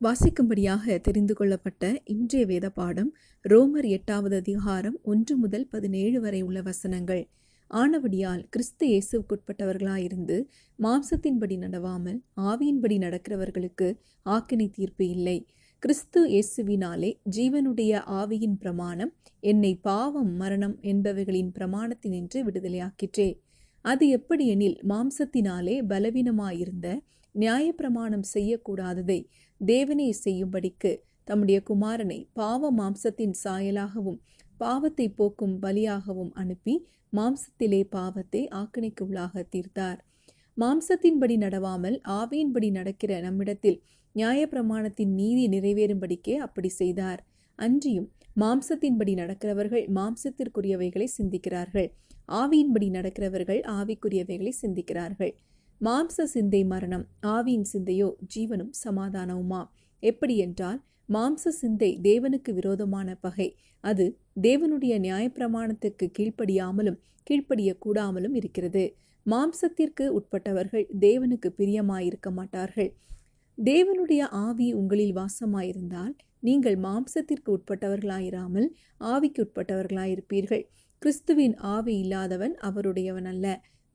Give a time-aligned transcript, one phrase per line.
[0.00, 3.10] வாசிக்கும்படியாக தெரிந்து கொள்ளப்பட்ட இன்றைய வேத பாடம்
[3.44, 7.22] ரோமர் எட்டாவது அதிகாரம் ஒன்று முதல் பதினேழு வரை உள்ள வசனங்கள்.
[7.70, 10.36] ஆனபடியால் கிறிஸ்து இயேசுக்குட்பட்டவர்களாயிருந்து
[10.78, 12.18] மாம்சத்தின்படி நடவாமல்
[12.50, 13.88] ஆவியின்படி நடக்கிறவர்களுக்கு
[14.26, 15.38] ஆக்கினை தீர்ப்பு இல்லை.
[15.82, 23.30] கிறிஸ்து இயேசுவினாலே ஜீவனுடைய ஆவியின் பிரமாணம் என்னை பாவம் மரணம் என்பவைகளின் பிரமாணத்தினின்று விடுதலையாக்கிற்றே.
[23.84, 26.88] அது எப்படியெனில் மாம்சத்தினாலே பலவீனமாயிருந்த
[27.34, 29.16] நியாயப்பிரமாணம் செய்யக்கூடாததை
[29.60, 30.92] தேவனே செய்யும்படிக்கு
[31.24, 34.18] தம்முடைய குமாரனை பாவ மாம்சத்தின் சாயலாகவும்
[34.60, 36.74] பாவத்தை போக்கும் பலியாகவும் அனுப்பி
[37.12, 39.98] மாம்சத்திலே பாவத்தை ஆக்கினைக்கு உள்ளாக தீர்த்தார்.
[40.56, 43.78] மாம்சத்தின்படி நடவாமல் ஆவியின்படி நடக்கிற நம்மிடத்தில்
[44.14, 47.20] நியாயப்பிரமாணத்தின் நீதி நிறைவேறும்படிக்கே அப்படி செய்தார்.
[47.58, 51.88] அன்றியும் மாம்சத்தின்படி நடக்கிறவர்கள் மாம்சத்திற்குரியவைகளை சிந்திக்கிறார்கள்.
[52.28, 55.32] ஆவியின்படி நடக்கிறவர்கள் ஆவிக்குரியவைகளை சிந்திக்கிறார்கள்.
[55.84, 59.62] மாம்ச சிந்தை மரணம் ஆவியின் சிந்தையோ ஜீவனும் சமாதானவுமா?
[60.02, 60.78] எப்படி என்றால்
[61.12, 63.46] மாம்ச சிந்தை தேவனுக்கு விரோதமான பகை.
[63.84, 64.04] அது
[64.42, 68.84] தேவனுடைய நியாயப்பிரமாணத்துக்கு கீழ்ப்படியாமலும் கீழ்ப்படியக்கூடாமலும் இருக்கிறது.
[69.26, 72.90] மாம்சத்திற்கு உட்பட்டவர்கள் தேவனுக்கு பிரியமாயிருக்க மாட்டார்கள்.
[73.58, 78.70] தேவனுடைய ஆவி உங்களில் வாசமாயிருந்தால் நீங்கள் மாம்சத்திற்கு உட்பட்டவர்களாயிராமல்
[79.12, 80.64] ஆவிக்கு உட்பட்டவர்களாயிருப்பீர்கள்.
[81.02, 83.46] கிறிஸ்துவின் ஆவி இல்லாதவன் அவருடையவன் அல்ல.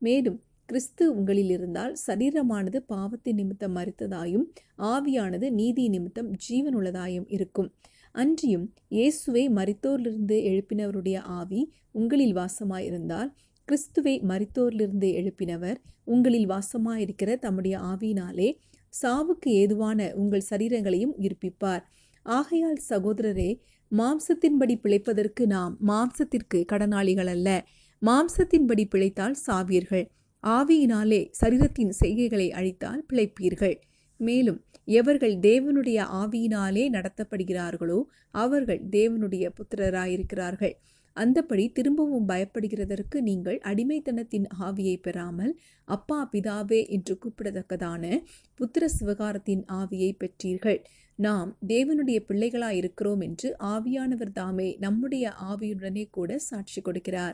[0.02, 4.44] மேலும் கிறிஸ்து உங்களில் இருந்தால் சரீரமானது பாவத்தின் நிமித்தம் மறித்ததாயும்
[4.78, 7.70] ஆவியானது நீதி நிமித்தம் ஜீவனுள்ளதாயும் இருக்கும்.
[8.16, 13.31] அன்றியும் இயேசுவை மரித்தோரிலிருந்து எழுப்பினவருடைய ஆவி உங்களில் வாசமாயிருந்தால்
[13.67, 18.50] கிறிஸ்துவை மறித்தோரிலிருந்து எழுப்பினவர் உங்களில் வாசமாயிருக்கிற தம்முடைய ஆவியினாலே
[18.94, 21.84] சாவுக்கு ஏதுவான உங்கள் சரீரங்களையும் உயிர்ப்பிப்பார்
[22.25, 23.52] ஆகையால் சகோதரரே
[23.92, 27.50] மாம்சத்தின்படி பிழைப்பதற்கு நாம் மாம்சத்திற்கு கடனாளிகள் அல்ல.
[28.02, 30.06] மாம்சத்தின்படி பிழைத்தால் சாவீர்கள்.
[30.44, 33.78] ஆவியினாலே சரீரத்தின் செய்கைகளை அழித்தால் பிழைப்பீர்கள்.
[34.18, 38.00] மேலும் எவர்கள் தேவனுடைய ஆவியினாலே நடத்தப்படுகிறார்களோ
[38.31, 40.76] அவர்கள் தேவனுடைய புத்திரராயிருக்கிறார்கள்.
[41.18, 45.53] அந்தபடி திரும்பவும் பயப்படுகிறதற்கு நீங்கள் அடிமைத்தனத்தின் ஆவியை பெறாமல்
[45.88, 48.03] அப்பா பிதாவே என்று கூப்பிடத்தக்கதான
[48.59, 50.80] புத்திர சிவகாரத்தின் ஆவியை பெற்றீர்கள்.
[51.16, 57.34] நாம் தேவனுடைய பிள்ளைகளாய் இருக்கிறோம் என்று ஆவியானவர் தாமே நம்முடைய ஆவியுடனே கூட சாட்சி கொடுக்கிறார்.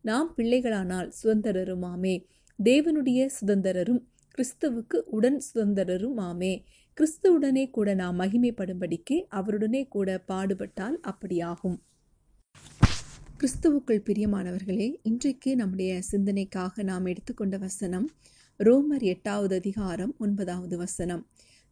[0.00, 2.16] நாம் பிள்ளைகளானால் சுதந்திரருமாமே.
[2.62, 4.02] தேவனுடைய சுதந்திரரும்
[4.34, 6.62] கிறிஸ்துவுக்கு உடன் சுதந்திரரும் ஆமே
[6.96, 11.76] கிறிஸ்துவுடனே கூட நாம் மகிமைப்படும்படிக்கு அவருடனே கூட பாடுபட்டால் அப்படியாகும்.
[13.40, 18.10] கிறிஸ்துவுக்குள் பிரியமானவர்களே இன்றைக்கு நம்முடைய சிந்தனைக்காக நாம் எடுத்துக்கொண்ட வசனம்
[18.60, 21.26] ரோமர் எட்டாவது அதிகாரம் ஒன்பதாவது வசனம்.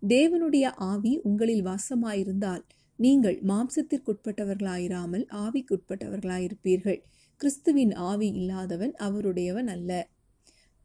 [0.08, 2.64] தேவனுடைய ஆவி உங்களில் வாசமாயிருந்தால்
[2.96, 7.00] நீங்கள் மாம்சத்திற்குட்பட்டவர்களாயிராமல் ஆவிக்குட்பட்டவர்களாயிருப்பீர்கள்.
[7.36, 10.08] கிறிஸ்துவின் ஆவி இல்லாதவன் அவருடையவன் அல்ல.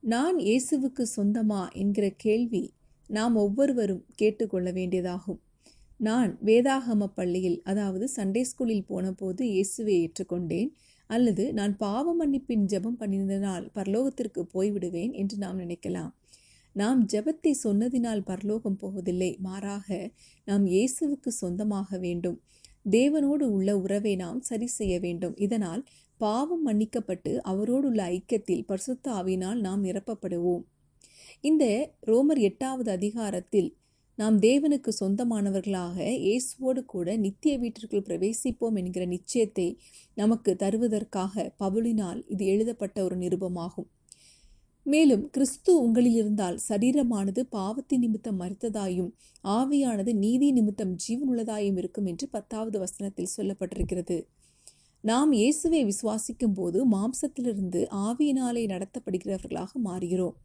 [0.04, 2.62] நான் இயேசுவுக்கு சொந்தமா என்கிற கேள்வி
[3.10, 5.40] நாம் ஒவ்வொருவரும் கேட்டுக்கொள்ள வேண்டியதாகும்.
[6.00, 10.70] நான் வேதாகம பள்ளியில் அதாவது சண்டே ஸ்கூலில் போனபோது இயேசுவை ஏற்றுக்கொண்டேன்.
[11.10, 16.12] அல்லது நான் பாவ மன்னிப்பின் ஜெபம் பண்ணினதனால் பரலோகத்திற்கு போய்விடுவேன் என்று நாம் நினைக்கலாம்.
[16.76, 19.32] நாம் ஜெபத்தை சொன்னதினால் பரலோகம் போவதில்லை.
[19.40, 19.90] மாறாக
[20.48, 22.38] நாம் இயேசுவுக்கு சொந்தமாக வேண்டும்.
[22.90, 25.38] தேவனோடு உள்ள உறவை நாம் சரி செய்ய வேண்டும்.
[25.38, 25.84] இதனால்
[26.18, 30.64] பாவம் மன்னிக்கப்பட்டு அவரோடுள்ள ஐக்கியத்தில் பரிசுத்த ஆவினால் நாம் நிரப்பப்படுவோம்.
[31.42, 33.70] இந்த ரோமர் எட்டாவது அதிகாரத்தில்
[34.16, 39.68] நாம் தேவனுக்கு சொந்தமானவர்களாக இயேசுவோடு கூட நித்திய வீட்டிற்குள் பிரவேசிப்போம் என்கிற நிச்சயத்தை
[40.14, 43.88] நமக்கு தருவதற்காக பவுலினால் இது எழுதப்பட்ட ஒரு நிருபமாகும்.
[44.86, 49.12] மேலும் கிறிஸ்து உங்களில் இருந்தால் சரீரமானது பாவத்தின் நிமித்தம் மறுத்ததாயும்
[49.44, 54.18] ஆவியானது நீதி நிமித்தம் ஜீவனுள்ளதாயும் இருக்கும் என்று பத்தாவது வசனத்தில் சொல்லப்பட்டிருக்கிறது.
[55.08, 60.36] நாம் இயேசுவை விசுவாசிக்கும் போது மாம்சத்திலிருந்து ஆவியினாலே நடத்தப்படுகிறவர்களாக மாறுகிறோம்.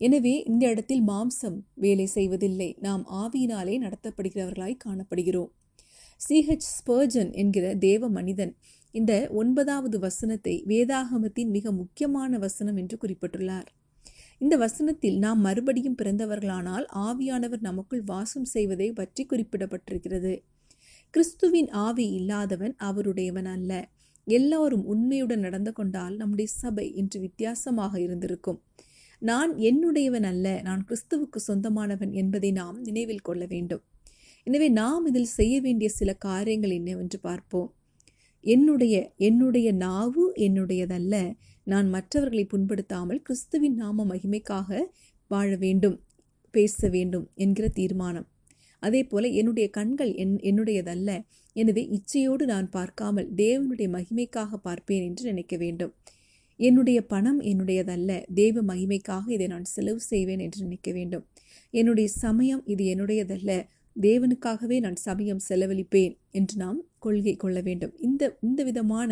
[0.00, 2.68] எனவே இந்த இடத்தில் மாம்சம் வேலை செய்வதில்லை.
[2.78, 5.50] நாம் ஆவியினாலே நடத்தப்படுகிறவர்களாய் காணப்படுகிறோம்.
[6.20, 8.52] சிஹெச் ஸ்பர்ஜன் என்கிற தேவ மனிதன்
[8.94, 9.12] இந்த
[9.42, 13.70] ஒன்பதாவது வசனத்தை வேதாகமத்தின் மிக முக்கியமான வசனம் என்று குறிப்பிட்டுள்ளார்.
[14.40, 20.34] இந்த வசனத்தில் நாம் மறுபடியும் பிறந்தவர்களானால் ஆவியானவர் நமக்குள் வாசம் செய்வதை பற்றி குறிப்பிடப்பட்டிருக்கிறது.
[21.14, 23.72] கிறிஸ்துவின் ஆவி இல்லாதவன் அவருடையவன் அல்ல.
[24.26, 28.62] எல்லோரும் உண்மையுடன் நடந்து கொண்டால் நம்முடைய சபை இன்று வித்தியாசமாக இருந்திருக்கும்.
[29.22, 33.82] நான் என்னுடையவன் அல்ல நான் கிறிஸ்துவுக்கு சொந்தமானவன் என்பதை நாம் நினைவில் கொள்ள வேண்டும்.
[34.46, 37.74] எனவே நாம் இதில் செய்ய வேண்டிய சில காரியங்கள் என்னவென்று பார்ப்போம்.
[38.44, 41.16] என்னுடைய என்னுடைய நாவு என்னுடையதல்ல
[41.66, 44.80] நான் மற்றவர்களை புண்படுத்தாமல் கிறிஸ்துவின் நாம மகிமைக்காக
[45.30, 45.98] வாழ வேண்டும்
[46.50, 48.26] பேச வேண்டும் என்கிற தீர்மானம்.
[48.82, 51.10] அதே போல என்னுடைய கண்கள் என் என்னுடையதல்ல.
[51.56, 55.92] எனவே இச்சையோடு நான் பார்க்காமல் தேவனுடைய மகிமைக்காக பார்ப்பேன் என்று நினைக்க வேண்டும்.
[56.60, 58.10] என்னுடைய பணம் என்னுடையதல்ல.
[58.34, 61.24] தேவ மகிமைக்காக இதை நான் செலவு செய்வேன் என்று நினைக்க வேண்டும்.
[61.74, 63.52] என்னுடைய சமயம் இது என்னுடையதல்ல.
[63.96, 67.92] தேவனுக்காகவே நான் சமயம் செலவழிப்பேன் என்று நாம் கொள்கை கொள்ள வேண்டும்.
[67.98, 69.10] இந்த இந்த விதமான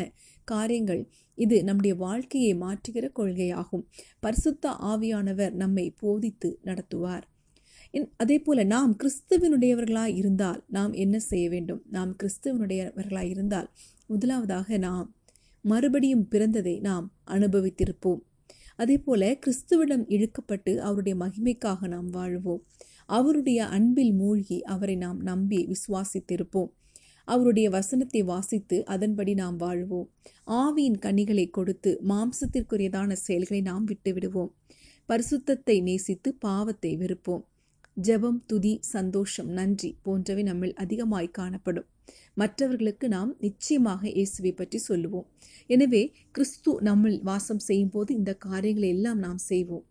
[0.49, 1.03] காரியங்கள்
[1.39, 3.85] இது நம்முடைய வாழ்க்கையை மாற்றுகிற கொள்கையாகும்.
[4.21, 7.27] பரிசுத்த ஆவியானவர் நம்மை போதித்து நடத்துவார்.
[8.17, 11.83] அதே போல் நாம் கிறிஸ்துவனுடையவர்களாக இருந்தால் நாம் என்ன செய்ய வேண்டும்?
[11.91, 13.71] நாம் கிறிஸ்துவனுடையவர்களாக இருந்தால்
[14.07, 15.17] முதலாவதாக நாம்
[15.63, 18.21] மறுபடியும் பிறந்ததை நாம் அனுபவித்திருப்போம்.
[18.77, 22.63] அதே போல கிறிஸ்துவிடம் இழுக்கப்பட்டு அவருடைய மகிமைக்காக நாம் வாழ்வோம்.
[23.07, 26.71] அவருடைய அன்பில் மூழ்கி அவரை நாம் நம்பி விசுவாசித்திருப்போம்.
[27.25, 30.09] அவருடைய வசனத்தை வாசித்து அதன்படி நாம் வாழ்வோம்.
[30.47, 34.55] ஆவியின் கனிகளை கொடுத்து மாம்சத்திற்குரியதான செயல்களை நாம் விட்டு விடுவோம்
[35.09, 37.45] பரிசுத்தத்தை நேசித்து பாவத்தை வெறுப்போம்.
[37.97, 41.89] ஜெபம் துதி சந்தோஷம் நன்றி போன்றவை நம்மில் அதிகமாய் காணப்படும்.
[42.35, 45.27] மற்றவர்களுக்கு நாம் நிச்சயமாக இயேசுவை பற்றி சொல்லுவோம்.
[45.71, 46.03] எனவே
[46.33, 49.85] கிறிஸ்து நம்மில் வாசம் செய்யும் போது இந்த காரியங்களை எல்லாம் நாம் செய்வோம்.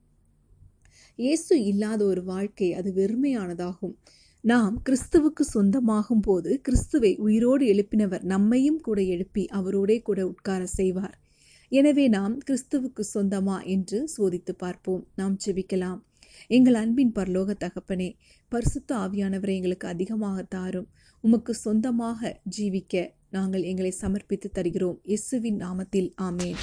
[1.20, 3.96] இயேசு இல்லாத ஒரு வாழ்க்கை அது வெறுமையானதாகும்.
[4.44, 11.16] நாம் கிறிஸ்துவுக்கு சொந்தமாகும் போது கிறிஸ்துவை உயிரோடு எழுப்பினவர் நம்மையும் கூட எழுப்பி அவரோடே கூட உட்கார செய்வார்.
[11.72, 15.04] எனவே நாம் கிறிஸ்துவுக்கு சொந்தமா என்று சோதித்து பார்ப்போம்.
[15.16, 16.00] நாம் செபிக்கலாம்
[16.48, 18.16] எங்கள் அன்பின் பரலோக தகப்பனே
[18.48, 20.88] பரிசுத்த ஆவியானவரை எங்களுக்கு அதிகமாக தாரும்.
[21.22, 25.00] உமக்கு சொந்தமாக ஜீவிக்க நாங்கள் எங்களை சமர்ப்பித்து தருகிறோம்.
[25.04, 26.56] இயேசுவின் நாமத்தில் ஆமேன்.